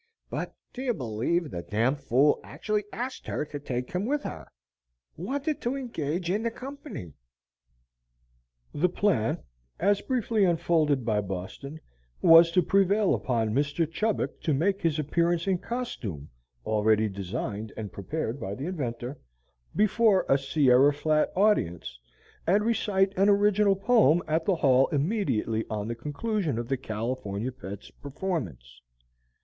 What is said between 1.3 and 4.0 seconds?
the d d fool actually asked her to take